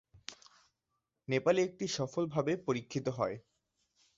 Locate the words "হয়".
3.17-3.35